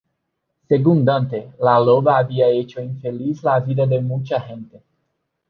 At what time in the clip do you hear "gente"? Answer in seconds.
4.41-4.81